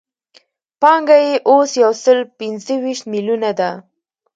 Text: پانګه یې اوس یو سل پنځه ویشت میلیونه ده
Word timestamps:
پانګه 0.81 1.17
یې 1.25 1.33
اوس 1.49 1.71
یو 1.83 1.91
سل 2.03 2.19
پنځه 2.37 2.73
ویشت 2.83 3.03
میلیونه 3.13 3.49
ده 3.59 3.71